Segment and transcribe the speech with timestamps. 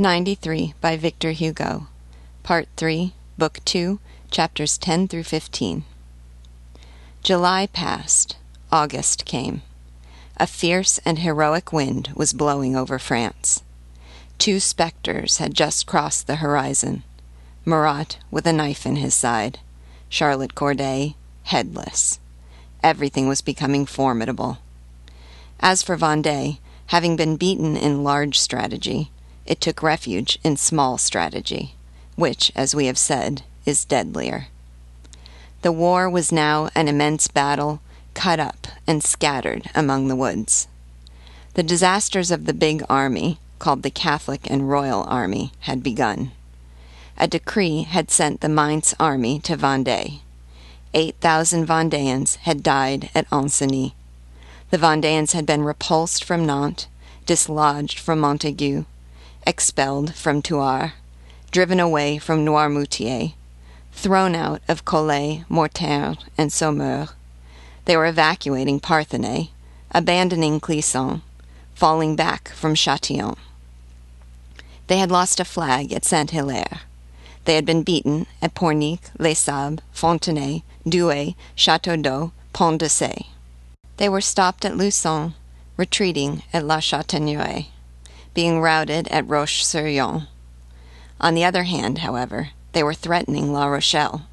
[0.00, 1.86] 93 by Victor Hugo.
[2.42, 5.84] Part 3, Book 2, Chapters 10 through 15.
[7.22, 8.38] July passed.
[8.72, 9.60] August came.
[10.38, 13.62] A fierce and heroic wind was blowing over France.
[14.38, 17.02] Two spectres had just crossed the horizon
[17.66, 19.58] Marat with a knife in his side,
[20.08, 22.18] Charlotte Corday headless.
[22.82, 24.60] Everything was becoming formidable.
[25.60, 26.56] As for Vendée,
[26.86, 29.10] having been beaten in large strategy,
[29.50, 31.74] it took refuge in small strategy,
[32.14, 34.46] which, as we have said, is deadlier.
[35.62, 37.82] The war was now an immense battle,
[38.14, 40.68] cut up and scattered among the woods.
[41.54, 46.30] The disasters of the big army, called the Catholic and Royal Army, had begun.
[47.18, 50.20] A decree had sent the Mainz army to Vendée.
[50.94, 53.94] Eight thousand Vendéans had died at Ancenis.
[54.70, 56.86] The Vendéans had been repulsed from Nantes,
[57.26, 58.86] dislodged from Montaigu,
[59.50, 60.92] expelled from Thouars,
[61.50, 63.34] driven away from Noirmoutier,
[63.90, 67.10] thrown out of Cholet, Mortagne, and Saumur.
[67.84, 69.50] They were evacuating Parthenay,
[69.90, 71.22] abandoning Clisson,
[71.74, 73.36] falling back from Châtillon.
[74.86, 76.82] They had lost a flag at Saint Hilaire.
[77.44, 83.26] They had been beaten at Pornic, Les Sables, Fontenay, Douai, Château-d'Eau, Pont de Cé.
[83.96, 85.34] They were stopped at Luçon,
[85.76, 87.66] retreating at La Châtaigneraie,
[88.34, 90.26] being routed at Roche-sur-Yon.
[91.20, 94.26] On the other hand, however, they were threatening La Rochelle,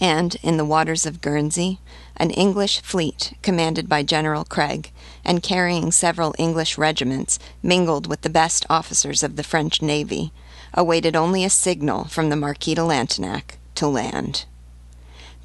[0.00, 1.80] and in the waters of Guernsey,
[2.16, 4.92] an English fleet commanded by General Craig
[5.24, 10.32] and carrying several English regiments mingled with the best officers of the French navy
[10.74, 14.44] awaited only a signal from the Marquis de Lantenac to land.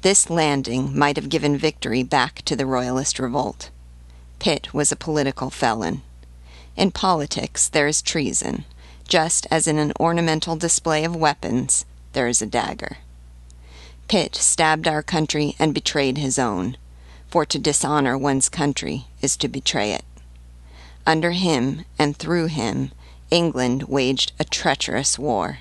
[0.02, 3.70] This landing might have given victory back to the Royalist revolt.
[4.38, 6.02] Pitt was a political felon.
[6.76, 8.64] In politics, there is treason,
[9.06, 12.98] just as in an ornamental display of weapons, there is a dagger.
[14.08, 16.76] Pitt stabbed our country and betrayed his own,
[17.28, 20.04] for to dishonor one's country is to betray it.
[21.06, 22.90] Under him and through him,
[23.30, 25.58] England waged a treacherous war.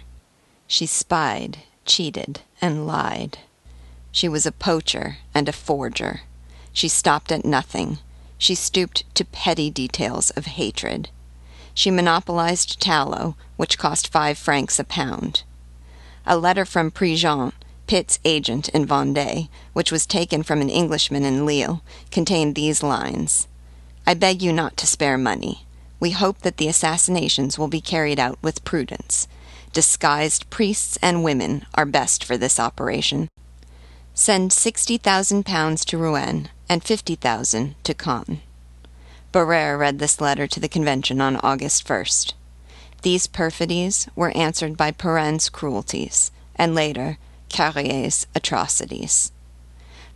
[0.67, 3.39] She spied, cheated, and lied.
[4.11, 6.21] She was a poacher and a forger.
[6.71, 7.99] She stopped at nothing.
[8.43, 11.09] She stooped to petty details of hatred.
[11.73, 15.43] She monopolized tallow, which cost five francs a pound.
[16.25, 17.53] A letter from Prigent,
[17.87, 23.47] Pitt's agent in Vendée, which was taken from an Englishman in Lille, contained these lines
[24.05, 25.65] I beg you not to spare money.
[26.01, 29.25] We hope that the assassinations will be carried out with prudence.
[29.71, 33.29] Disguised priests and women are best for this operation.
[34.13, 38.41] Send sixty thousand pounds to Rouen and fifty thousand to Caen.
[39.33, 42.33] Barère read this letter to the convention on August 1st.
[43.01, 47.17] These perfidies were answered by Perenne's cruelties, and later,
[47.49, 49.31] Carrier's atrocities.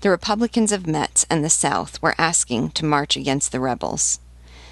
[0.02, 4.20] The Republicans of Metz and the South were asking to march against the rebels.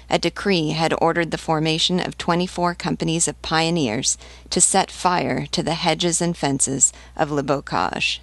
[0.08, 4.16] A decree had ordered the formation of 24 companies of pioneers
[4.50, 8.20] to set fire to the hedges and fences of Le Bocage.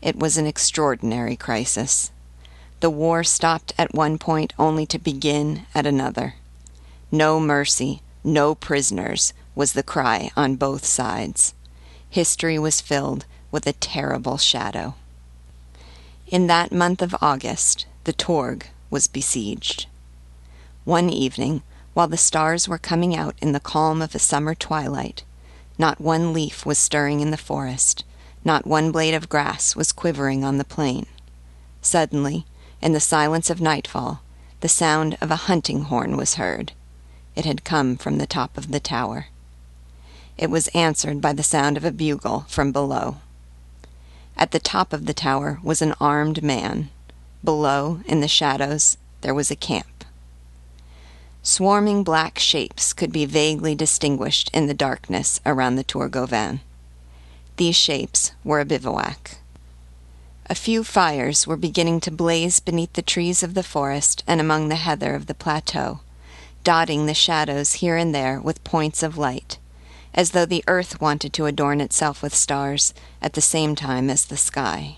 [0.00, 2.11] It was an extraordinary crisis.
[2.82, 6.34] The war stopped at one point only to begin at another.
[7.12, 11.54] No mercy, no prisoners, was the cry on both sides.
[12.10, 14.96] History was filled with a terrible shadow.
[16.26, 19.86] In that month of August, the Tourgue was besieged.
[20.84, 21.62] One evening,
[21.94, 25.22] while the stars were coming out in the calm of a summer twilight,
[25.78, 28.04] not one leaf was stirring in the forest,
[28.44, 31.06] not one blade of grass was quivering on the plain.
[31.80, 32.44] Suddenly,
[32.82, 34.20] in the silence of nightfall,
[34.60, 36.72] the sound of a hunting horn was heard.
[37.36, 39.26] It had come from the top of the tower.
[40.36, 43.16] It was answered by the sound of a bugle from below.
[44.36, 46.90] At the top of the tower was an armed man.
[47.44, 50.04] Below, in the shadows, there was a camp.
[51.42, 56.60] Swarming black shapes could be vaguely distinguished in the darkness around the Tour Gauvain.
[57.56, 59.38] These shapes were a bivouac.
[60.52, 64.68] A few fires were beginning to blaze beneath the trees of the forest and among
[64.68, 66.00] the heather of the plateau,
[66.62, 69.56] dotting the shadows here and there with points of light,
[70.12, 74.26] as though the earth wanted to adorn itself with stars at the same time as
[74.26, 74.96] the sky.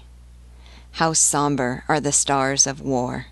[0.94, 3.26] How somber are the stars of war!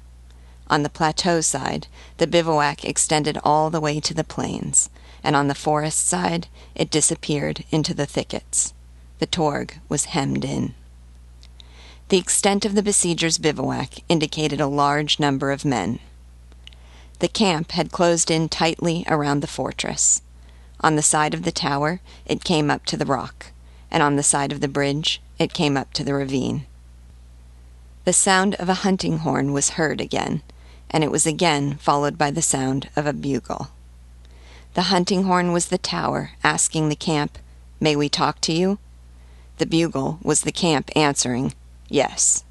[0.68, 4.90] On the plateau side, the bivouac extended all the way to the plains,
[5.24, 6.46] and on the forest side,
[6.76, 8.74] it disappeared into the thickets.
[9.18, 10.74] The Tourgue was hemmed in.
[12.12, 15.98] The extent of the besiegers' bivouac indicated a large number of men.
[17.20, 20.20] The camp had closed in tightly around the fortress.
[20.80, 23.46] On the side of the tower, it came up to the rock,
[23.90, 26.66] and on the side of the bridge, it came up to the ravine.
[28.04, 30.42] The sound of a hunting horn was heard again,
[30.90, 33.68] and it was again followed by the sound of a bugle.
[34.74, 37.38] The hunting horn was the tower asking the camp,
[37.80, 38.78] May we talk to you?
[39.56, 41.54] The bugle was the camp answering,
[41.92, 42.42] Yes.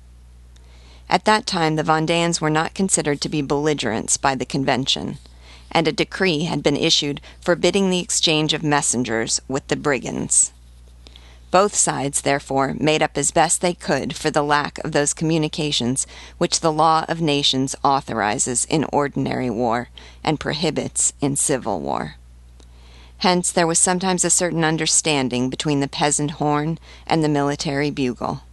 [1.10, 5.18] At that time, the Vendéens were not considered to be belligerents by the convention,
[5.72, 10.54] and a decree had been issued forbidding the exchange of messengers with the brigands.
[11.50, 16.06] Both sides, therefore, made up as best they could for the lack of those communications
[16.38, 19.90] which the law of nations authorizes in ordinary war
[20.24, 22.18] and prohibits in civil war.
[23.18, 26.78] Hence, there was sometimes a certain understanding between the peasant horn
[27.08, 28.44] and the military bugle.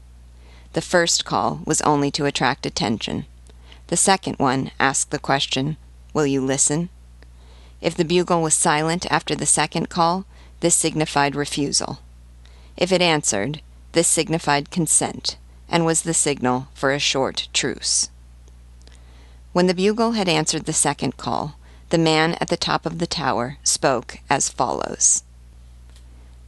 [0.79, 3.27] The first call was only to attract attention.
[3.89, 5.77] The second one asked the question,
[6.15, 6.89] Will you listen?
[7.81, 10.25] If the bugle was silent after the second call,
[10.61, 11.99] this signified refusal.
[12.77, 13.61] If it answered,
[13.91, 15.37] this signified consent,
[15.69, 18.09] and was the signal for a short truce.
[19.53, 21.57] When the bugle had answered the second call,
[21.89, 25.25] the man at the top of the tower spoke as follows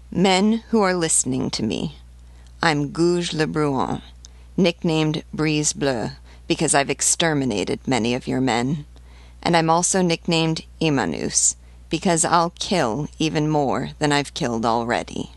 [0.08, 1.96] Men who are listening to me,
[2.62, 4.02] I'm Gouge le Bruant,
[4.62, 6.12] nicknamed Brise Bleue
[6.46, 8.84] because I've exterminated many of your men,
[9.42, 11.56] and I'm also nicknamed Imanus
[11.88, 15.32] because I'll kill even more than I've killed already.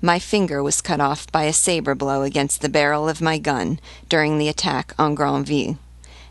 [0.00, 3.78] My finger was cut off by a saber blow against the barrel of my gun
[4.08, 5.78] during the attack on Granville,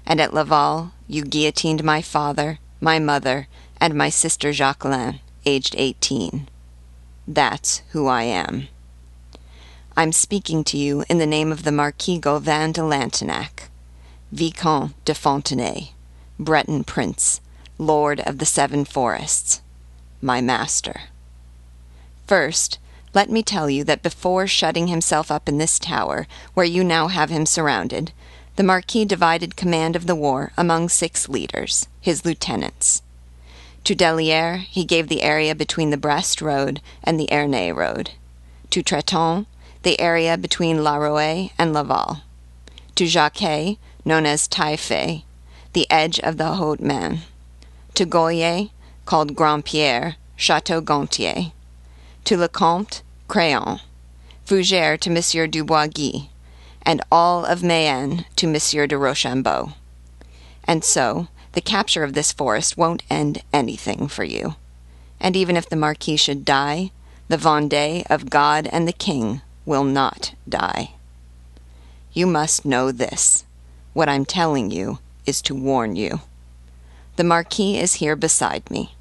[0.06, 3.48] and at Laval you guillotined my father, my mother,
[3.80, 6.50] and my sister Jacqueline, aged eighteen.
[7.27, 8.68] That's who I am.
[9.97, 13.69] I'm speaking to you in the name of the Marquis Gauvain de Lantenac,
[14.31, 15.89] Viscount de Fontenay,
[16.39, 17.41] Breton prince,
[17.77, 19.61] lord of the seven forests,
[20.21, 21.01] my master.
[22.25, 22.79] First,
[23.13, 27.09] let me tell you that before shutting himself up in this tower, where you now
[27.09, 28.13] have him surrounded,
[28.55, 33.01] the Marquis divided command of the war among six leaders, his lieutenants.
[33.83, 38.11] To Delière he gave the area between the Brest road and the Ernée road.
[38.69, 39.47] To Treton,
[39.83, 42.21] the area between La Roë and Laval.
[42.95, 45.23] To Jacquet, known as Taillefer,
[45.73, 47.21] the edge of the Haut-Maine.
[47.95, 48.69] To Goyer,
[49.05, 51.51] called Grand Pierre, Chateau Gontier
[52.25, 53.79] to Lecomte, Craon,
[54.45, 56.29] Fougères to Monsieur du Boisguy,
[56.83, 59.73] and all of Mayenne to Monsieur de Rochambeau.
[60.63, 64.55] And so, the capture of this forest won't end anything for you.
[65.19, 66.91] And even if the Marquis should die,
[67.27, 70.91] the Vendée of God and the King will not die.
[72.13, 73.45] You must know this.
[73.93, 76.21] What I'm telling you is to warn you.
[77.15, 78.95] The Marquis is here beside me.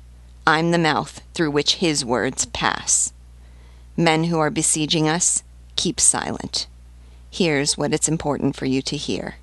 [0.46, 3.12] I'm the mouth through which his words pass.
[3.96, 5.42] Men who are besieging us,
[5.76, 6.66] keep silent.
[7.30, 9.36] Here's what it's important for you to hear.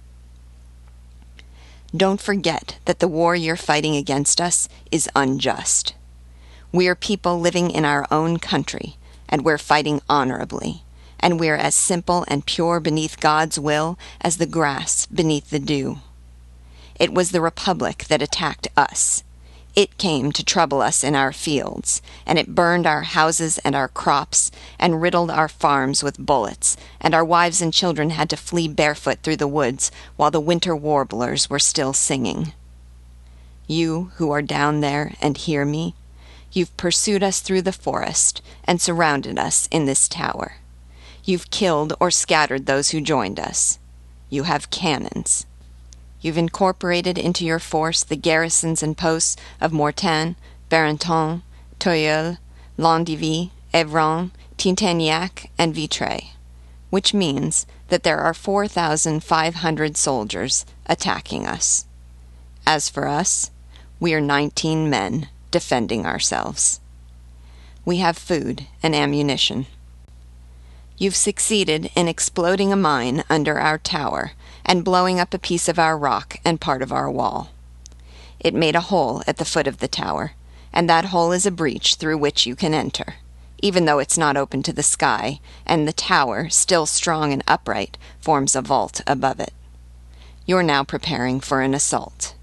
[1.96, 5.96] Don't forget that the war you're fighting against us is unjust.
[6.72, 8.98] We are people living in our own country,
[9.30, 10.84] and we're fighting honorably,
[11.28, 15.98] and we're as simple and pure beneath God's will as the grass beneath the dew.
[16.98, 19.26] It was the Republic that attacked us,
[19.76, 23.90] it came to trouble us in our fields, and it burned our houses and our
[23.90, 28.70] crops, and riddled our farms with bullets, and our wives and children had to flee
[28.70, 32.54] barefoot through the woods while the winter warblers were still singing.
[33.68, 35.94] You who are down there and hear me,
[36.54, 40.54] you've pursued us through the forest and surrounded us in this tower.
[41.28, 43.80] You've killed or scattered those who joined us.
[44.30, 45.46] You have cannons.
[46.22, 50.38] You've incorporated into your force the garrisons and posts of Mortain,
[50.70, 51.42] Barenton,
[51.82, 52.38] Teilleul,
[52.78, 56.30] Landivy, Evron, Tinténiac, and Vitré,
[56.92, 61.86] which means that there are 4,500 soldiers attacking us.
[62.66, 63.52] As for us,
[64.00, 66.80] we are 19 men defending ourselves.
[67.84, 69.66] We have food and ammunition.
[71.00, 74.32] You've succeeded in exploding a mine under our tower
[74.66, 77.52] and blowing up a piece of our rock and part of our wall.
[78.40, 80.34] It made a hole at the foot of the tower,
[80.74, 83.16] and that hole is a breach through which you can enter,
[83.62, 87.98] even though it's not open to the sky, and the tower, still strong and upright,
[88.20, 89.54] forms a vault above it.
[90.48, 92.34] You're now preparing for an assault.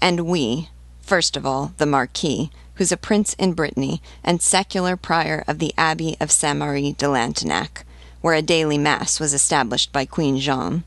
[0.00, 0.68] And we,
[1.00, 2.50] first of all, the Marquis,
[2.82, 7.06] who's a prince in Brittany and secular prior of the Abbey of Saint Marie de
[7.06, 7.84] Lantenac,
[8.20, 10.82] where a daily mass was established by Queen Jeanne,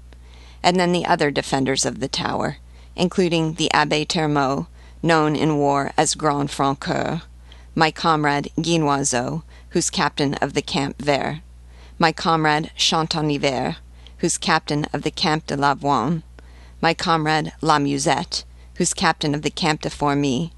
[0.61, 2.57] and then the other defenders of the tower,
[2.97, 4.67] including the Abbe Turmeau,
[5.01, 7.21] known in war as Grand Francoeur,
[7.75, 11.37] my comrade Guinoiseau, who's captain of the Camp Vert,
[11.97, 13.77] my comrade Champeniver,
[14.17, 16.23] who's captain of the Camp de la Voine,
[16.81, 20.51] my comrade La Musette, who's captain of the Camp de Fourmi,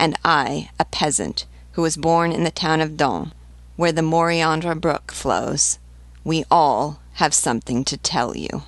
[0.00, 3.32] and I, a peasant, who was born in the town of Dun,
[3.76, 5.78] where the Moriandre brook flows.
[6.24, 8.62] We all have something to tell you.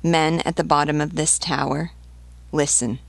[0.00, 1.90] Men at the bottom of this tower,
[2.52, 3.00] listen.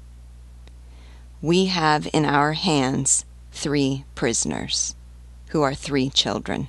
[1.40, 4.96] We have in our hands three prisoners,
[5.50, 6.68] who are three children.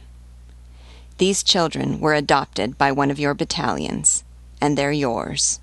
[1.16, 4.24] These children were adopted by one of your battalions,
[4.60, 5.58] and they're yours.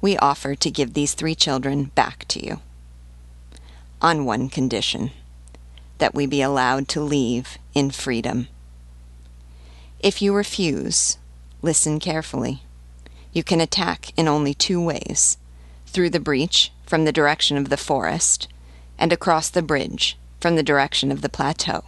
[0.00, 2.60] We offer to give these three children back to you.
[4.02, 5.12] On one condition
[5.98, 8.48] that we be allowed to leave in freedom.
[10.00, 11.18] If you refuse,
[11.62, 12.64] listen carefully.
[13.32, 15.38] You can attack in only two ways
[15.86, 18.48] through the breach from the direction of the forest,
[18.98, 21.84] and across the bridge from the direction of the plateau.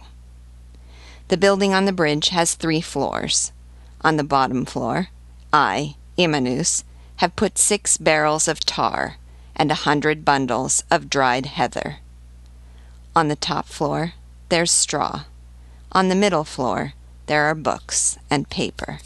[1.27, 3.51] The building on the bridge has three floors.
[3.99, 5.09] On the bottom floor,
[5.51, 6.85] I, Imanus,
[7.17, 9.17] have put six barrels of tar
[9.53, 11.97] and a hundred bundles of dried heather.
[13.15, 14.13] On the top floor,
[14.49, 15.23] there's straw.
[15.91, 16.93] On the middle floor,
[17.27, 18.99] there are books and paper.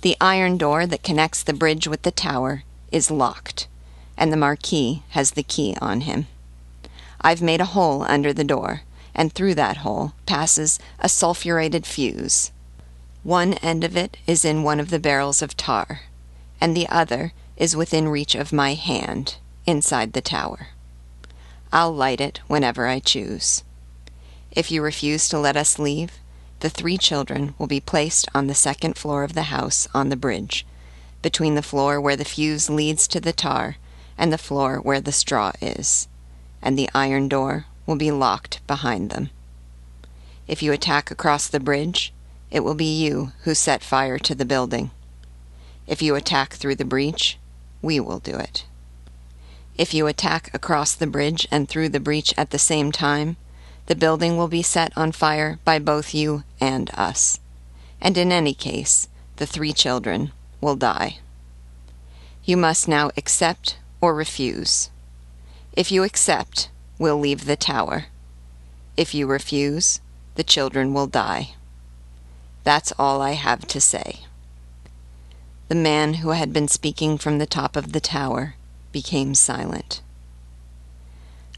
[0.00, 3.68] The iron door that connects the bridge with the tower is locked,
[4.16, 6.26] and the Marquis has the key on him.
[7.20, 8.82] I've made a hole under the door
[9.14, 12.50] and through that hole passes a sulphurated fuse.
[13.22, 16.02] One end of it is in one of the barrels of tar,
[16.60, 20.68] and the other is within reach of my hand, inside the tower.
[21.72, 23.64] I'll light it whenever I choose.
[24.50, 26.18] If you refuse to let us leave,
[26.60, 30.16] the three children will be placed on the second floor of the house on the
[30.16, 30.66] bridge,
[31.22, 33.76] between the floor where the fuse leads to the tar
[34.18, 36.08] and the floor where the straw is,
[36.60, 39.30] and the iron door will be locked behind them.
[40.46, 42.12] If you attack across the bridge,
[42.50, 44.90] it will be you who set fire to the building.
[45.86, 47.38] If you attack through the breach,
[47.80, 48.66] we will do it.
[49.78, 53.36] If you attack across the bridge and through the breach at the same time,
[53.86, 57.40] the building will be set on fire by both you and us.
[58.00, 61.18] And in any case, the three children will die.
[62.44, 64.90] You must now accept or refuse.
[65.72, 68.06] If you accept, we'll leave the tower.
[68.96, 70.00] If you refuse,
[70.34, 71.54] the children will die.
[72.62, 74.20] That's all I have to say.
[75.68, 78.54] The man who had been speaking from the top of the tower
[78.92, 80.02] became silent.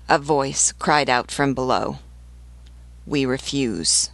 [0.08, 1.98] A voice cried out from below.
[3.06, 4.10] We refuse.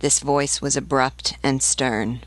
[0.00, 2.20] This voice was abrupt and stern.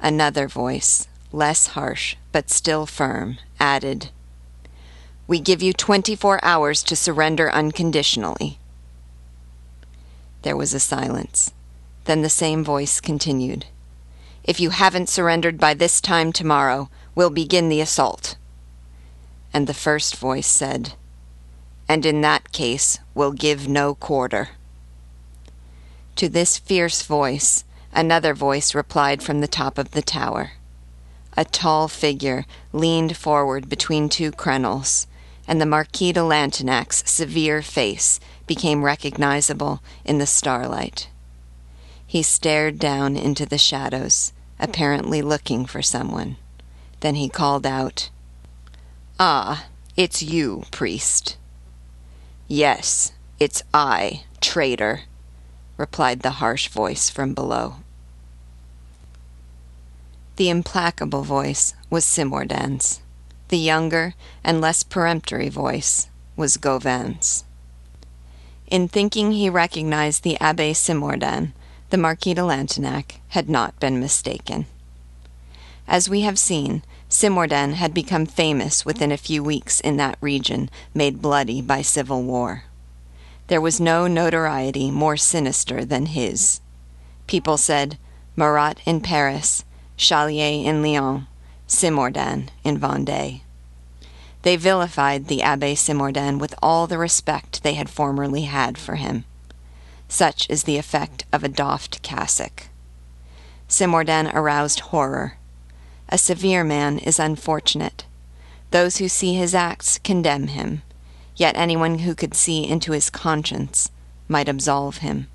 [0.00, 4.10] Another voice, less harsh but still firm, added,
[5.28, 8.58] we give you 24 hours to surrender unconditionally.
[10.42, 11.52] There was a silence.
[12.04, 13.66] Then the same voice continued.
[14.44, 18.36] If you haven't surrendered by this time tomorrow, we'll begin the assault.
[19.52, 20.94] And the first voice said,
[21.88, 24.50] And in that case, we'll give no quarter.
[26.16, 30.52] To this fierce voice, another voice replied from the top of the tower.
[31.36, 35.06] A tall figure leaned forward between two crenels
[35.46, 41.08] and the Marquis de Lantenac's severe face became recognizable in the starlight.
[42.06, 46.36] He stared down into the shadows, apparently looking for someone.
[47.00, 48.10] Then he called out,
[49.18, 51.38] Ah, it's you, priest.
[52.48, 55.04] Yes, it's I, traitor,
[55.78, 57.76] replied the harsh voice from below.
[60.36, 63.00] The implacable voice was Cimourdain's.
[63.48, 64.12] The younger
[64.44, 67.44] and less peremptory voice was Gauvain's.
[68.66, 71.54] In thinking he recognized the Abbe Cimourdain,
[71.88, 74.66] the Marquis de Lantenac had not been mistaken.
[75.88, 80.68] As we have seen, Cimourdain had become famous within a few weeks in that region
[80.92, 82.64] made bloody by civil war.
[83.46, 86.60] There was no notoriety more sinister than his.
[87.26, 87.96] People said,
[88.34, 89.64] Marat in Paris,
[89.96, 91.26] Chalier in Lyons,
[91.68, 93.42] Cimourdain in Vendée.
[94.42, 99.24] They vilified the Abbe Cimourdain with all the respect they had formerly had for him.
[100.08, 102.68] Such is the effect of a doffed cassock.
[103.68, 105.38] Cimourdain aroused horror.
[106.08, 108.04] A severe man is unfortunate.
[108.70, 110.82] Those who see his acts condemn him,
[111.36, 113.90] yet anyone who could see into his conscience
[114.28, 115.26] might absolve him.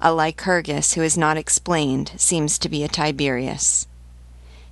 [0.00, 3.86] A Lycurgus who is not explained seems to be a Tiberius.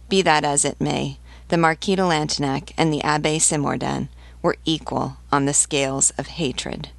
[0.09, 1.19] Be that as it may,
[1.49, 4.09] the Marquis de Lantenac and the Abbe Cimourdain
[4.43, 6.91] were equal on the scales of hatred.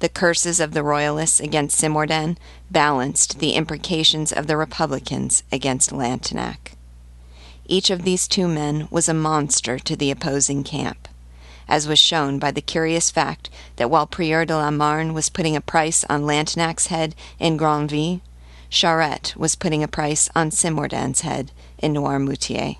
[0.00, 2.36] the curses of the Royalists against Cimourdain
[2.70, 6.75] balanced the imprecations of the Republicans against Lantenac.
[7.68, 11.08] Each of these two men was a monster to the opposing camp,
[11.68, 15.56] as was shown by the curious fact that while Prieur de la Marne was putting
[15.56, 18.20] a price on Lantenac's head in Granville,
[18.68, 22.76] Charette was putting a price on Cimourdain's head in Noirmoutier.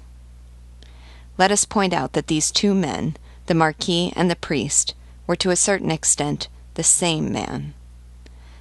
[1.37, 3.17] Let us point out that these two men,
[3.47, 4.95] the Marquis and the priest,
[5.27, 7.75] were to a certain extent the same man.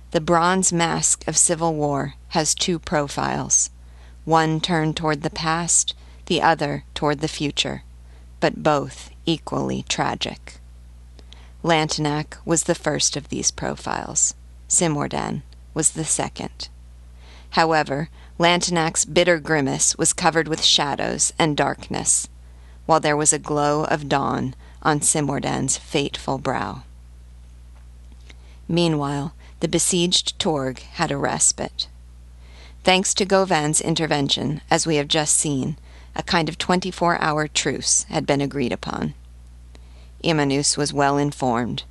[0.09, 3.69] The bronze mask of civil war has two profiles,
[4.23, 5.93] one turned toward the past,
[6.25, 7.83] the other toward the future,
[8.39, 10.59] but both equally tragic.
[11.63, 14.35] Lantenac was the first of these profiles.
[14.69, 15.41] Cimourdain
[15.73, 16.69] was the second.
[17.51, 22.27] However, Lantenac's bitter grimace was covered with shadows and darkness,
[22.85, 26.83] while there was a glow of dawn on Cimourdain's fateful brow.
[28.67, 31.87] Meanwhile, the besieged Tourgue had a respite.
[32.83, 35.77] Thanks to Gauvain's intervention, as we have just seen,
[36.15, 39.13] a kind of 24 hour truce had been agreed upon.
[40.23, 41.83] Imanus was well informed.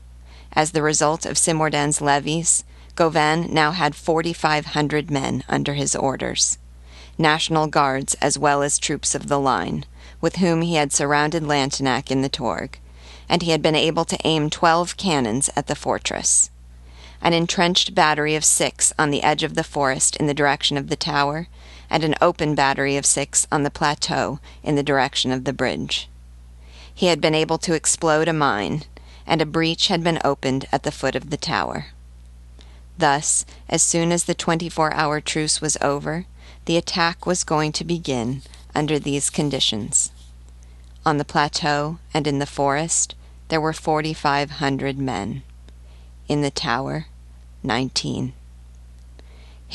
[0.52, 2.64] As the result of Cimourdain's levies,
[2.96, 6.58] Gauvain now had 4,500 men under his orders,
[7.18, 9.84] National Guards as well as troops of the line,
[10.20, 12.78] with whom he had surrounded Lantenac in the Tourgue,
[13.28, 16.50] and he had been able to aim 12 cannons at the fortress.
[17.20, 20.88] An entrenched battery of six on the edge of the forest in the direction of
[20.88, 21.48] the tower,
[21.94, 26.08] and an open battery of six on the plateau in the direction of the bridge.
[26.92, 28.82] He had been able to explode a mine,
[29.28, 31.86] and a breach had been opened at the foot of the tower.
[32.98, 36.26] Thus, as soon as the 24 hour truce was over,
[36.64, 38.42] the attack was going to begin
[38.74, 40.10] under these conditions.
[41.06, 43.14] On the plateau and in the forest,
[43.50, 45.44] there were 4,500 men.
[46.26, 47.06] In the tower,
[47.62, 48.32] 19.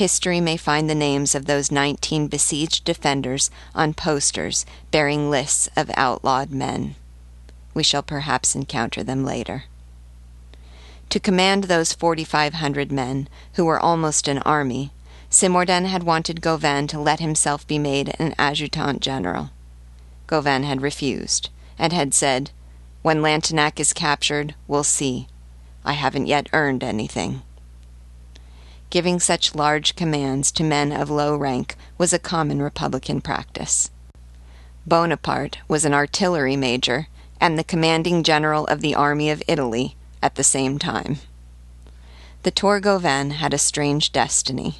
[0.00, 5.90] History may find the names of those 19 besieged defenders on posters bearing lists of
[5.94, 6.94] outlawed men.
[7.74, 9.64] We shall perhaps encounter them later.
[11.10, 14.90] To command those 4,500 men, who were almost an army,
[15.28, 19.50] Cimourdain had wanted Gauvain to let himself be made an adjutant general.
[20.26, 22.52] Gauvain had refused, and had said,
[23.02, 25.28] When Lantenac is captured, we'll see.
[25.84, 27.42] I haven't yet earned anything.
[28.90, 33.90] Giving such large commands to men of low rank was a common Republican practice.
[34.84, 37.06] Bonaparte was an artillery major
[37.40, 41.18] and the commanding general of the army of Italy at the same time.
[42.42, 44.78] The Tour Gauvain had a strange destiny.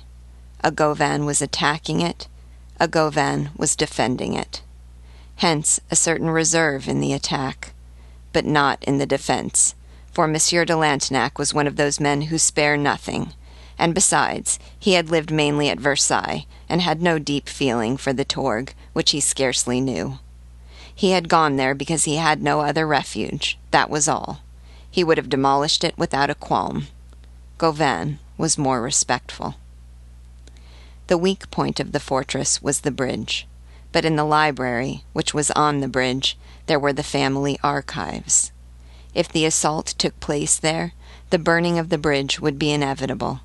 [0.65, 2.27] A Gauvain was attacking it,
[2.81, 4.63] a Gauvain was defending it.
[5.37, 7.75] Hence a certain reserve in the attack,
[8.33, 9.75] but not in the defense,
[10.11, 13.35] for Monsieur de Lantenac was one of those men who spare nothing,
[13.81, 18.27] and besides, he had lived mainly at Versailles, and had no deep feeling for the
[18.27, 20.19] Tourgue, which he scarcely knew.
[20.95, 24.43] He had gone there because he had no other refuge, that was all.
[24.91, 26.89] He would have demolished it without a qualm.
[27.57, 29.55] Gauvain was more respectful.
[31.07, 33.47] The weak point of the fortress was the bridge,
[33.93, 38.53] but in the library, which was on the bridge, there were the family archives.
[39.15, 40.93] If the assault took place there,
[41.31, 43.41] the burning of the bridge would be inevitable,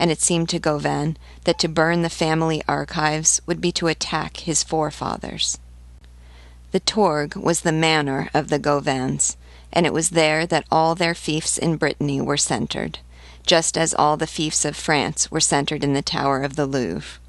[0.00, 4.38] and it seemed to Gauvain that to burn the family archives would be to attack
[4.38, 5.58] his forefathers.
[6.72, 9.36] The Tourgue was the manor of the Gauvains,
[9.70, 13.00] and it was there that all their fiefs in Brittany were centered,
[13.44, 17.20] just as all the fiefs of France were centered in the tower of the Louvre.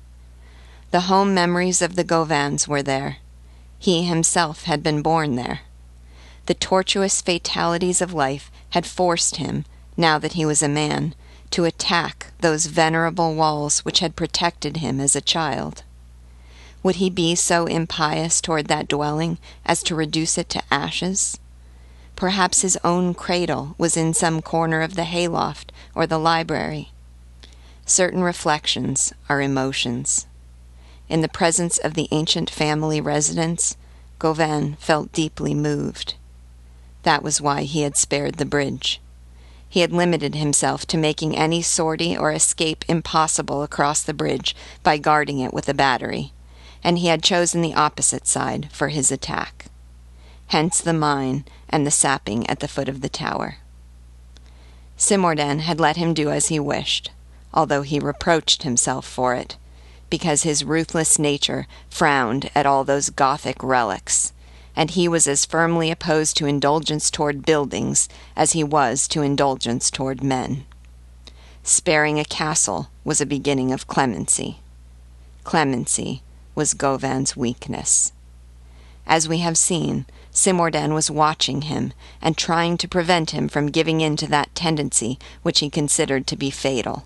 [0.91, 3.17] The home memories of the Gauvains were there.
[3.79, 5.61] He himself had been born there.
[6.45, 9.65] The tortuous fatalities of life had forced him,
[9.97, 11.15] now that he was a man,
[11.51, 15.83] to attack those venerable walls which had protected him as a child.
[16.83, 21.37] Would he be so impious toward that dwelling as to reduce it to ashes?
[22.15, 26.91] Perhaps his own cradle was in some corner of the hayloft or the library.
[27.85, 30.27] Certain reflections are emotions.
[31.09, 33.75] In the presence of the ancient family residence,
[34.17, 36.15] Gauvain felt deeply moved.
[37.03, 39.01] That was why he had spared the bridge.
[39.71, 44.97] He had limited himself to making any sortie or escape impossible across the bridge by
[44.97, 46.31] guarding it with a battery,
[46.83, 49.65] and he had chosen the opposite side for his attack
[50.51, 53.55] hence the mine and the sapping at the foot of the tower.
[54.97, 57.09] Cimourdain had let him do as he wished,
[57.53, 59.55] although he reproached himself for it,
[60.09, 64.33] because his ruthless nature frowned at all those Gothic relics,
[64.81, 69.91] and he was as firmly opposed to indulgence toward buildings as he was to indulgence
[69.91, 70.65] toward men.
[71.61, 74.57] Sparing a castle was a beginning of clemency.
[75.43, 76.23] Clemency
[76.55, 78.11] was Gauvain's weakness.
[79.05, 84.01] As we have seen, Cimourdain was watching him and trying to prevent him from giving
[84.01, 87.05] in to that tendency which he considered to be fatal.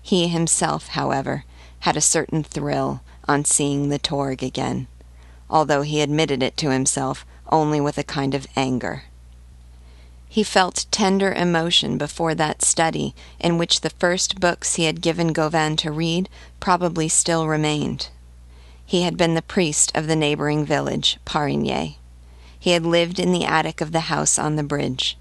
[0.00, 1.46] He himself, however,
[1.80, 4.86] had a certain thrill on seeing the Tourgue again,
[5.48, 9.04] although he admitted it to himself only with a kind of anger.
[10.28, 15.32] He felt tender emotion before that study in which the first books he had given
[15.32, 16.28] Gauvain to read
[16.60, 18.08] probably still remained.
[18.84, 21.96] He had been the priest of the neighboring village, Parigné.
[22.58, 25.16] He had lived in the attic of the house on the bridge.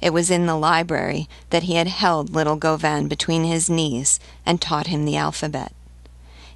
[0.00, 4.60] It was in the library that he had held little Gauvain between his knees and
[4.60, 5.72] taught him the alphabet.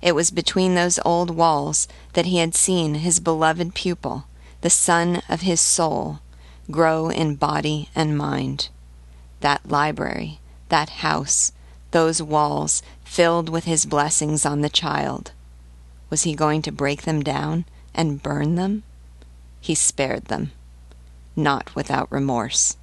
[0.01, 4.27] It was between those old walls that he had seen his beloved pupil,
[4.61, 6.21] the son of his soul,
[6.71, 8.69] grow in body and mind.
[9.41, 11.53] That library, that house,
[11.91, 15.33] those walls filled with his blessings on the child.
[16.11, 18.85] Was he going to break them down and burn them?
[19.61, 20.53] He spared them,
[21.35, 22.77] not without remorse.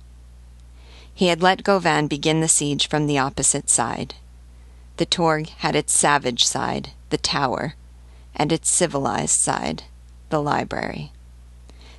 [1.14, 4.16] He had let Gauvain begin the siege from the opposite side.
[4.98, 7.76] The Tourgue had its savage side, the tower,
[8.36, 9.84] and its civilized side,
[10.32, 11.14] the library.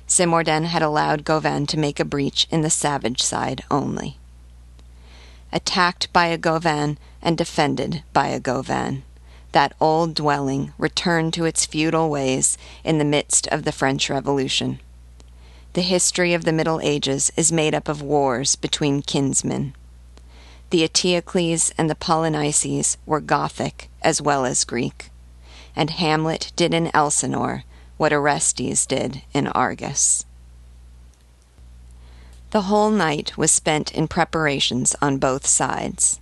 [0.07, 4.19] Cimourdain had allowed Gauvain to make a breach in the savage side only.
[5.51, 9.01] Attacked by a Gauvain and defended by a Gauvain,
[9.53, 14.79] that old dwelling returned to its feudal ways in the midst of the French Revolution.
[15.73, 19.73] The history of the Middle Ages is made up of wars between kinsmen.
[20.69, 25.11] The Eteocles and the Polynices were Gothic as well as Greek,
[25.75, 27.65] and Hamlet did in Elsinore
[27.97, 30.25] what Orestes did in Argos.
[32.51, 36.21] The whole night was spent in preparations on both sides.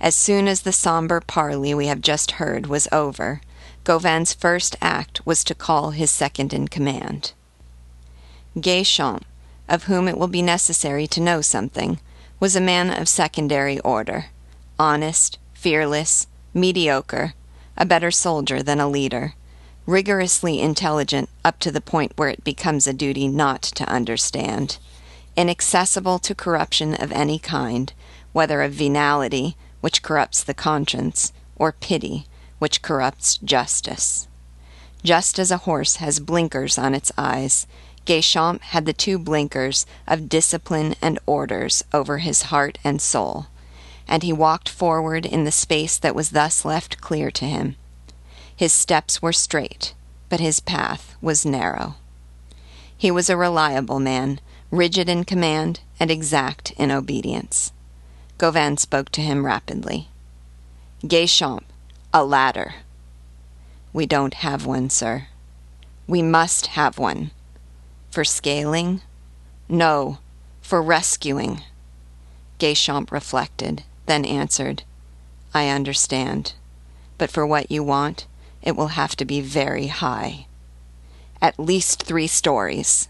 [0.00, 3.40] As soon as the somber parley we have just heard was over,
[3.84, 7.34] Gauvain's first act was to call his second in command.
[8.56, 9.22] Guéchamp,
[9.68, 12.00] of whom it will be necessary to know something,
[12.40, 14.26] was a man of secondary order,
[14.76, 17.34] honest, fearless, mediocre,
[17.76, 19.34] a better soldier than a leader,
[19.84, 24.78] rigorously intelligent up to the point where it becomes a duty not to understand,
[25.36, 27.92] inaccessible to corruption of any kind,
[28.32, 32.26] whether of venality, which corrupts the conscience, or pity,
[32.58, 34.26] which corrupts justice.
[35.04, 37.66] Just as a horse has blinkers on its eyes,
[38.06, 43.46] Guéchamp had the two blinkers of discipline and orders over his heart and soul,
[44.08, 47.76] and he walked forward in the space that was thus left clear to him.
[48.54, 49.94] His steps were straight,
[50.28, 51.96] but his path was narrow.
[52.96, 54.40] He was a reliable man,
[54.70, 57.72] rigid in command and exact in obedience.
[58.38, 60.08] Gauvain spoke to him rapidly.
[61.02, 61.64] Guéchamp,
[62.12, 62.76] a ladder.
[63.92, 65.28] We don't have one, sir.
[66.06, 67.30] We must have one.
[68.10, 69.02] For scaling?
[69.68, 70.18] No,
[70.62, 71.62] for rescuing.
[72.58, 74.82] Guéchamp reflected, then answered,
[75.54, 76.54] I understand.
[77.18, 78.26] But for what you want,
[78.62, 80.46] it will have to be very high.
[81.40, 83.08] At least three stories.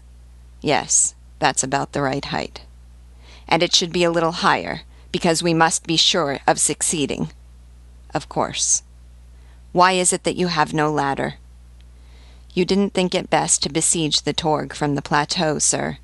[0.61, 2.61] Yes, that's about the right height.
[3.47, 4.81] And it should be a little higher,
[5.11, 7.31] because we must be sure of succeeding.
[8.13, 8.83] Of course.
[9.71, 11.35] Why is it that you have no ladder?
[12.53, 15.99] You didn't think it best to besiege the Tourgue from the plateau, sir.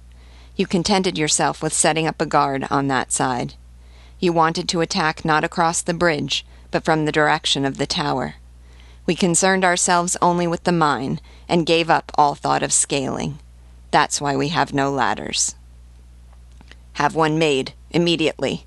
[0.56, 3.56] You contented yourself with setting up a guard on that side.
[4.24, 8.36] You wanted to attack not across the bridge, but from the direction of the tower.
[9.06, 13.40] We concerned ourselves only with the mine and gave up all thought of scaling.
[13.92, 15.56] That's why we have no ladders.
[16.94, 18.66] Have one made immediately.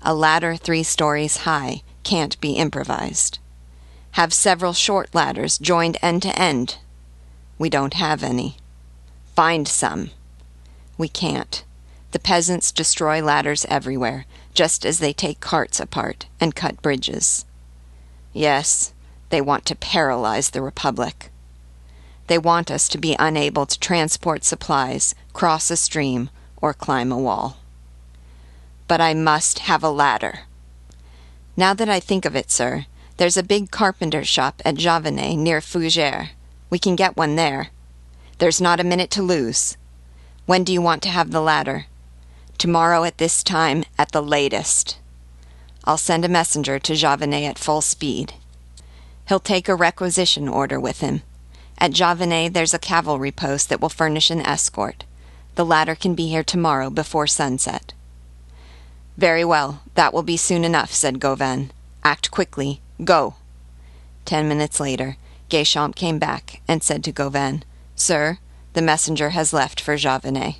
[0.00, 3.40] A ladder three stories high can't be improvised.
[4.12, 6.78] Have several short ladders joined end to end.
[7.58, 8.56] We don't have any.
[9.36, 10.12] Find some.
[10.96, 11.62] We can't.
[12.12, 17.44] The peasants destroy ladders everywhere, just as they take carts apart and cut bridges.
[18.32, 18.92] Yes,
[19.30, 21.30] they want to paralyze the Republic.
[22.26, 27.18] They want us to be unable to transport supplies, cross a stream, or climb a
[27.18, 27.58] wall.
[28.88, 30.40] But I must have a ladder.
[31.56, 32.86] Now that I think of it, sir,
[33.16, 36.30] there's a big carpenter shop at Javené near Fougères.
[36.70, 37.68] We can get one there.
[38.38, 39.76] There's not a minute to lose.
[40.46, 41.86] When do you want to have the ladder?
[42.62, 44.96] Tomorrow at this time, at the latest.
[45.82, 48.34] I'll send a messenger to Javené at full speed.
[49.26, 51.22] He'll take a requisition order with him.
[51.78, 55.02] At Javené, there's a cavalry post that will furnish an escort.
[55.56, 57.94] The latter can be here tomorrow before sunset.
[59.16, 61.72] Very well, that will be soon enough, said Gauvain.
[62.04, 62.80] Act quickly.
[63.02, 63.34] Go.
[64.24, 65.16] Ten minutes later,
[65.50, 67.64] Guéchamp came back and said to Gauvain,
[67.96, 68.38] Sir,
[68.74, 70.58] the messenger has left for Javené.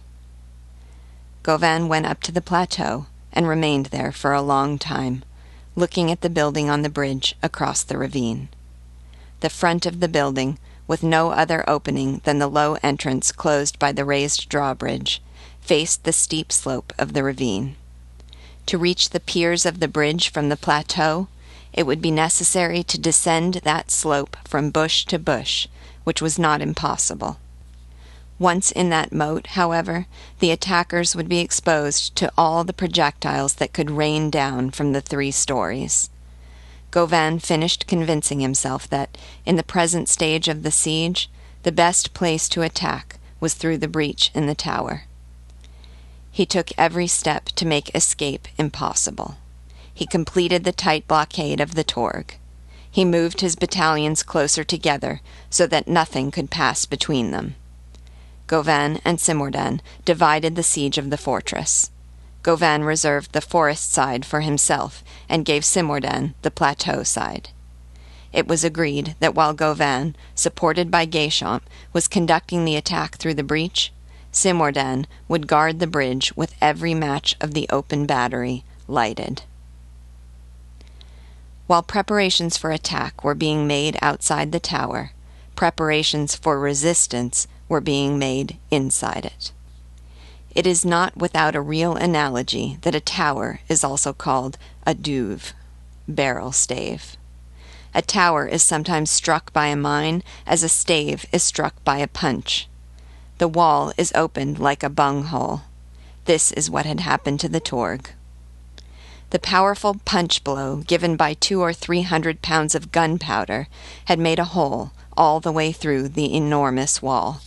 [1.43, 5.25] Gauvain went up to the plateau and remained there for a long time,
[5.75, 8.49] looking at the building on the bridge across the ravine.
[9.41, 13.91] The front of the building, with no other opening than the low entrance closed by
[13.91, 15.21] the raised drawbridge,
[15.61, 17.77] faced the steep slope of the ravine.
[18.67, 21.27] To reach the piers of the bridge from the plateau,
[21.73, 25.67] it would be necessary to descend that slope from bush to bush,
[26.05, 27.39] which was not impossible.
[28.39, 30.07] Once in that moat, however,
[30.41, 35.01] the attackers would be exposed to all the projectiles that could rain down from the
[35.01, 36.11] three stories.
[36.91, 39.17] Gauvain finished convincing himself that,
[39.47, 41.31] in the present stage of the siege,
[41.63, 45.05] the best place to attack was through the breach in the tower.
[46.31, 49.37] He took every step to make escape impossible.
[49.93, 52.37] He completed the tight blockade of the Tourgue.
[52.91, 57.55] He moved his battalions closer together so that nothing could pass between them.
[58.53, 61.91] Gauvain and Cimourdain divided the siege of the fortress.
[62.43, 67.49] Gauvain reserved the forest side for himself and gave Cimourdain the plateau side.
[68.31, 71.63] It was agreed that while Gauvain, supported by Guéchamp,
[71.95, 73.91] was conducting the attack through the breach,
[74.35, 79.45] Cimourdain would guard the bridge with every match of the open battery lighted.
[81.67, 85.13] While preparations for attack were being made outside the tower,
[85.57, 89.51] preparations for resistance were being made inside it.
[90.55, 95.55] It is not without a real analogy that a tower is also called a douve,
[96.07, 97.17] barrel stave.
[97.95, 102.07] A tower is sometimes struck by a mine as a stave is struck by a
[102.07, 102.69] punch.
[103.39, 105.63] The wall is opened like a bunghole.
[106.27, 108.11] This is what had happened to the Tourgue.
[109.31, 113.69] The powerful punch blow given by two or three hundred pounds of gunpowder
[114.05, 117.41] had made a hole all the way through the enormous wall.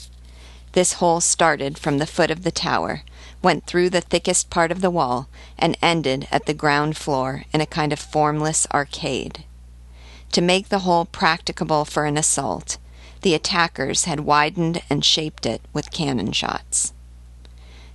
[0.76, 3.04] This hole started from the foot of the tower,
[3.42, 7.62] went through the thickest part of the wall, and ended at the ground floor in
[7.62, 9.46] a kind of formless arcade.
[10.34, 12.78] To make the hole practicable for an assault,
[13.22, 16.92] the attackers had widened and shaped it with cannon shots.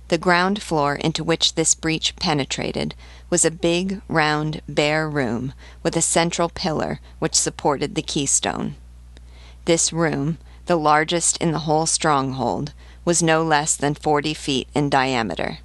[0.07, 2.95] The ground floor into which this breach penetrated
[3.29, 8.73] was a big, round, bare room with a central pillar which supported the keystone.
[9.65, 14.89] This room, the largest in the whole stronghold, was no less than forty feet in
[14.89, 15.59] diameter.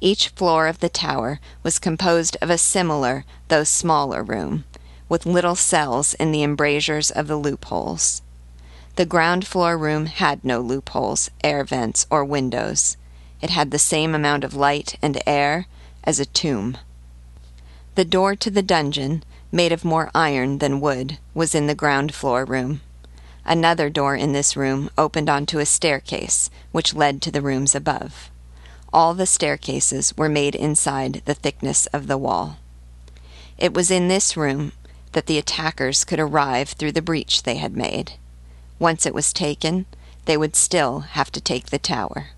[0.00, 4.64] Each floor of the tower was composed of a similar, though smaller, room,
[5.08, 8.22] with little cells in the embrasures of the loopholes.
[8.96, 12.96] The ground floor room had no loopholes, air vents, or windows.
[13.40, 15.66] It had the same amount of light and air
[16.04, 16.76] as a tomb.
[17.94, 22.12] The door to the dungeon, made of more iron than wood, was in the ground
[22.14, 22.80] floor room.
[23.44, 28.30] Another door in this room opened onto a staircase, which led to the rooms above.
[28.92, 32.58] All the staircases were made inside the thickness of the wall.
[33.58, 34.72] It was in this room
[35.12, 38.12] that the attackers could arrive through the breach they had made.
[38.78, 39.86] Once it was taken,
[40.24, 42.28] they would still have to take the tower.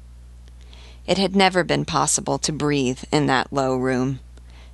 [1.07, 4.21] It had never been possible to breathe in that low room.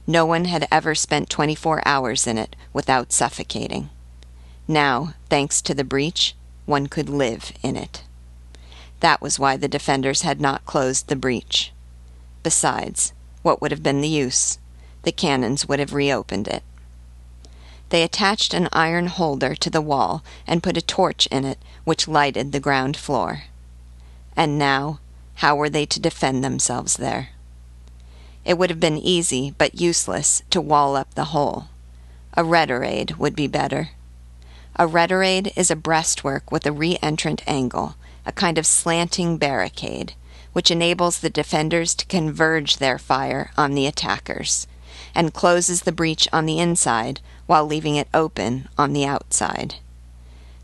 [0.07, 3.91] No one had ever spent 24 hours in it without suffocating.
[4.71, 8.05] Now, thanks to the breach, one could live in it.
[9.01, 11.73] That was why the defenders had not closed the breach.
[12.45, 14.61] Besides, what would have been the use?
[15.03, 16.63] The cannons would have reopened it.
[17.89, 22.07] They attached an iron holder to the wall and put a torch in it, which
[22.07, 23.43] lighted the ground floor.
[24.37, 25.01] And now
[25.43, 27.31] how were they to defend themselves there?
[28.45, 31.65] It would have been easy, but useless, to wall up the hole.
[32.35, 33.91] A retirade would be better.
[34.81, 40.15] A retirade is a breastwork with a re-entrant angle, a kind of slanting barricade,
[40.55, 44.67] which enables the defenders to converge their fire on the attackers,
[45.15, 49.75] and closes the breach on the inside while leaving it open on the outside.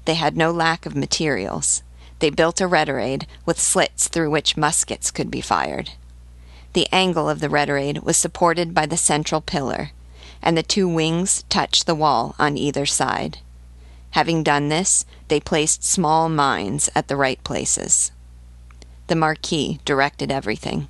[0.07, 1.83] They had no lack of materials.
[2.21, 5.91] They built a retirade with slits through which muskets could be fired.
[6.73, 9.91] The angle of the retirade was supported by the central pillar,
[10.41, 13.41] and the two wings touched the wall on either side.
[14.17, 18.13] Having done this, they placed small mines at the right places.
[19.09, 20.89] The Marquis directed everything.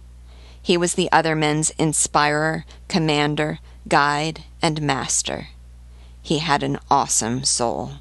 [0.63, 3.59] He was the other men's inspirer, commander,
[3.89, 5.49] guide, and master.
[6.23, 7.95] He had an awesome soul.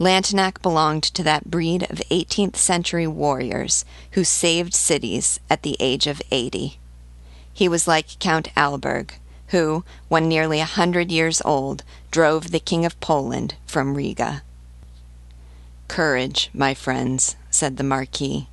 [0.00, 6.08] Lantenac belonged to that breed of 18th century warriors who saved cities at the age
[6.08, 6.80] of 80.
[7.54, 9.12] He was like Count Alberg,
[9.48, 14.42] who, when nearly a hundred years old, drove the King of Poland from Riga.
[15.88, 18.48] Courage, my friends, said the Marquis.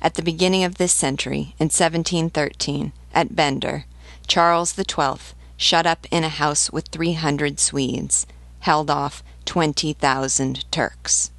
[0.00, 3.84] At the beginning of this century, in 1713, at Bender,
[4.26, 8.26] Charles XII, shut up in a house with three hundred Swedes,
[8.60, 11.30] held off twenty thousand Turks.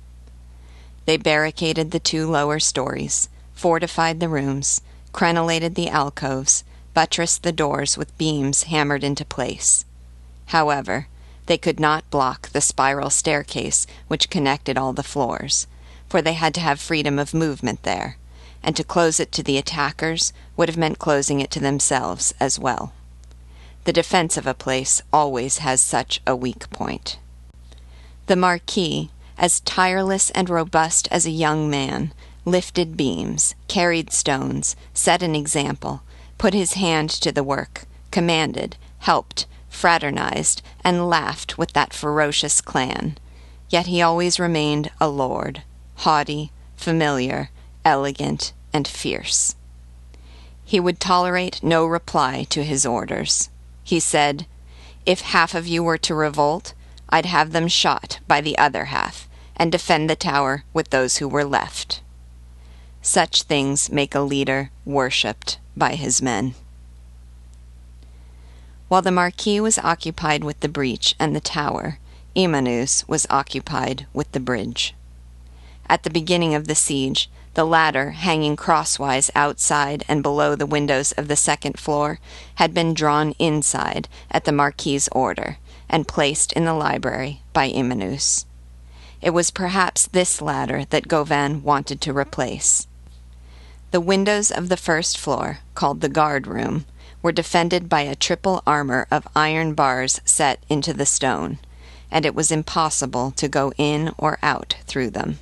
[1.05, 4.81] They barricaded the two lower stories, fortified the rooms,
[5.13, 9.85] crenellated the alcoves, buttressed the doors with beams hammered into place.
[10.47, 11.07] However,
[11.47, 15.67] they could not block the spiral staircase which connected all the floors,
[16.07, 18.17] for they had to have freedom of movement there,
[18.61, 22.59] and to close it to the attackers would have meant closing it to themselves as
[22.59, 22.93] well.
[23.85, 27.17] The defense of a place always has such a weak point.
[28.25, 35.23] The Marquis, as tireless and robust as a young man, lifted beams, carried stones, set
[35.23, 36.01] an example,
[36.37, 39.45] put his hand to the work, commanded, helped,
[39.77, 43.15] fraternized, and laughed with that ferocious clan.
[43.69, 45.61] Yet he always remained a lord,
[45.97, 47.51] haughty, familiar,
[47.85, 49.55] elegant, and fierce.
[50.65, 53.49] He would tolerate no reply to his orders.
[53.83, 54.47] He said,
[55.05, 56.73] If half of you were to revolt,
[57.09, 61.27] I'd have them shot by the other half, and defend the tower with those who
[61.27, 62.01] were left.
[63.01, 66.55] Such things make a leader worshipped by his men.
[68.87, 71.99] While the Marquis was occupied with the breach and the tower,
[72.35, 74.95] Imanus was occupied with the bridge.
[75.89, 81.11] At the beginning of the siege, the ladder, hanging crosswise outside and below the windows
[81.13, 82.19] of the second floor,
[82.55, 85.57] had been drawn inside at the Marquis's order
[85.89, 88.45] and placed in the library by Imanus.
[89.21, 92.87] It was perhaps this ladder that Gauvain wanted to replace.
[93.91, 96.85] The windows of the first floor, called the guard room,
[97.27, 101.57] were defended by a triple armor of iron bars set into the stone,
[102.09, 105.37] and it was impossible to go in or out through them.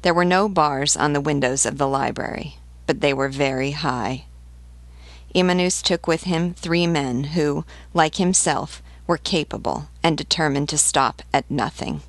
[0.00, 2.56] There were no bars on the windows of the library,
[2.86, 4.24] but they were very high.
[5.34, 11.20] Imanus took with him three men who, like himself, were capable and determined to stop
[11.34, 12.00] at nothing.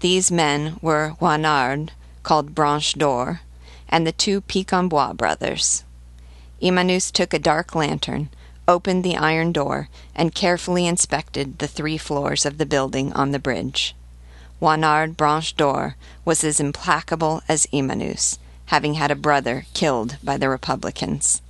[0.00, 1.92] These men were Hoisnard,
[2.24, 3.40] called Branche d'Or,
[3.88, 5.82] and the two Piquambois brothers.
[6.62, 8.28] Imanus took a dark lantern,
[8.68, 13.38] opened the iron door, and carefully inspected the three floors of the building on the
[13.38, 13.94] bridge.
[14.60, 20.48] Hoisnard Branche d'Or was as implacable as Imanus, having had a brother killed by the
[20.48, 21.40] Republicans.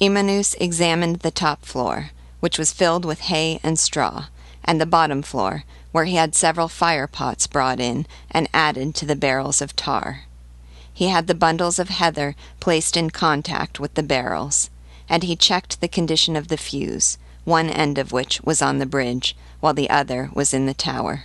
[0.00, 2.10] Imanus examined the top floor,
[2.40, 4.26] which was filled with hay and straw,
[4.64, 9.06] and the bottom floor, where he had several fire pots brought in and added to
[9.06, 10.24] the barrels of tar.
[10.96, 14.70] He had the bundles of heather placed in contact with the barrels,
[15.10, 18.86] and he checked the condition of the fuse, one end of which was on the
[18.86, 21.24] bridge, while the other was in the tower.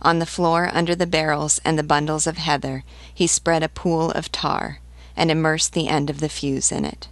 [0.00, 2.82] On the floor under the barrels and the bundles of heather
[3.14, 4.80] he spread a pool of tar,
[5.16, 7.06] and immersed the end of the fuse in it.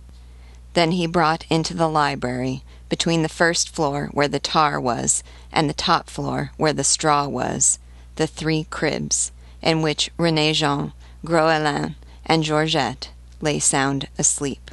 [0.74, 5.70] Then he brought into the library, between the first floor where the tar was and
[5.70, 7.78] the top floor where the straw was,
[8.16, 9.30] the three cribs,
[9.62, 11.92] in which Rene Jean, Gros
[12.24, 13.10] and Georgette
[13.42, 14.70] lay sound asleep.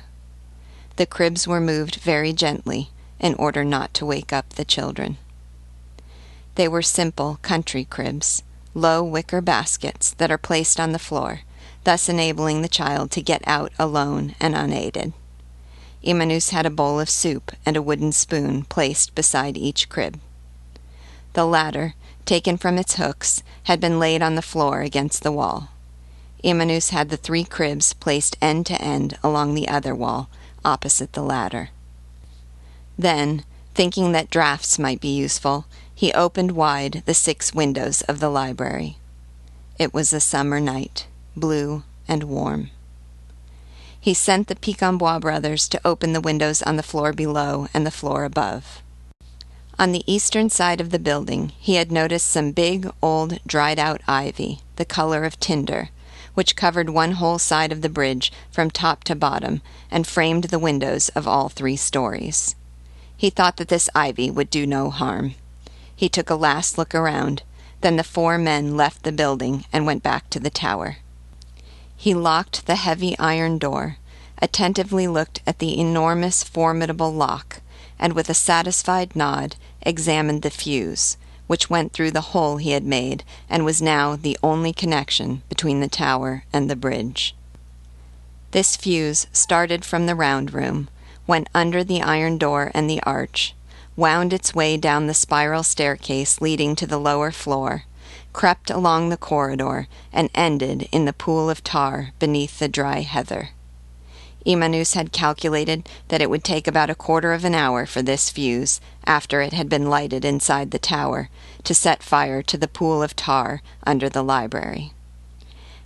[0.96, 5.18] The cribs were moved very gently in order not to wake up the children.
[6.56, 11.42] They were simple country cribs, low wicker baskets that are placed on the floor,
[11.84, 15.14] thus enabling the child to get out alone and unaided.
[16.04, 20.20] Imanus had a bowl of soup and a wooden spoon placed beside each crib.
[21.34, 21.94] The latter,
[22.26, 25.70] taken from its hooks, had been laid on the floor against the wall.
[26.44, 30.30] Imanus had the three cribs placed end to end along the other wall,
[30.64, 31.70] opposite the ladder.
[32.98, 38.30] Then, thinking that drafts might be useful, he opened wide the six windows of the
[38.30, 38.98] library.
[39.80, 42.70] It was a summer night, blue and warm.
[44.00, 47.92] He sent the Piquambois brothers to open the windows on the floor below and the
[47.92, 48.82] floor above.
[49.80, 54.02] On the eastern side of the building, he had noticed some big, old, dried out
[54.08, 55.90] ivy, the color of tinder,
[56.38, 59.60] which covered one whole side of the bridge from top to bottom
[59.90, 62.56] and framed the windows of all three stories.
[63.18, 65.34] He thought that this ivy would do no harm.
[65.96, 67.42] He took a last look around.
[67.82, 70.98] Then the four men left the building and went back to the tower.
[71.96, 73.98] He locked the heavy iron door,
[74.40, 77.62] attentively looked at the enormous, formidable lock,
[77.98, 81.18] and with a satisfied nod examined the fuse,
[81.48, 85.80] which went through the hole he had made and was now the only connection between
[85.80, 87.36] the tower and the bridge.
[88.52, 90.90] This fuse started from the round room,
[91.26, 93.54] went under the iron door and the arch,
[93.96, 97.84] wound its way down the spiral staircase leading to the lower floor,
[98.32, 103.50] crept along the corridor, and ended in the pool of tar beneath the dry heather.
[104.48, 108.30] Imanus had calculated that it would take about a quarter of an hour for this
[108.30, 111.30] fuse, after it had been lighted inside the tower,
[111.66, 114.94] to set fire to the pool of tar under the library.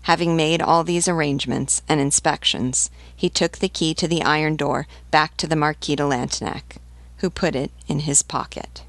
[0.03, 4.85] Having made all these arrangements and inspections, he took the key to the iron door
[5.09, 6.77] back to the Marquis de Lantenac,
[7.17, 8.83] who put it in his pocket.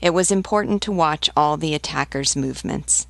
[0.00, 3.08] It was important to watch all the attacker's movements.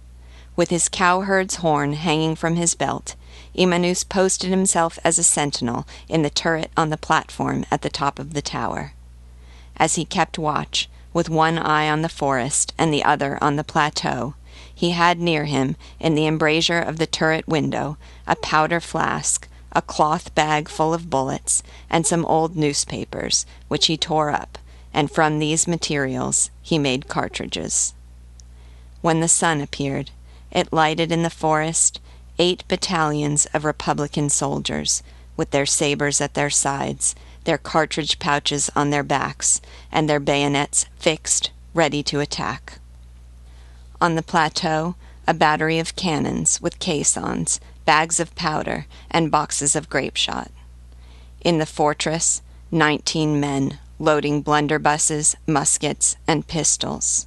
[0.57, 3.15] With his cowherd's horn hanging from his belt,
[3.57, 8.19] Imanus posted himself as a sentinel in the turret on the platform at the top
[8.19, 8.93] of the tower.
[9.77, 13.65] As he kept watch, with one eye on the forest and the other on the
[13.65, 14.35] plateau,
[14.73, 19.83] he had near him, in the embrasure of the turret window, a powder flask, a
[19.83, 24.59] cloth bag full of bullets, and some old newspapers, which he tore up,
[24.93, 27.95] and from these materials he made cartridges.
[29.01, 30.11] When the sun appeared,
[30.51, 32.01] it lighted in the forest
[32.39, 35.03] eight battalions of Republican soldiers,
[35.37, 37.15] with their sabers at their sides,
[37.45, 39.61] their cartridge pouches on their backs,
[39.93, 42.79] and their bayonets fixed, ready to attack.
[44.01, 49.89] On the plateau, a battery of cannons with caissons, bags of powder, and boxes of
[49.89, 50.51] grape shot.
[51.43, 57.27] In the fortress, nineteen men loading blunderbusses, muskets, and pistols.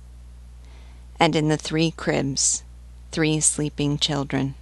[1.19, 2.63] And in the three cribs,
[3.11, 4.55] three sleeping children.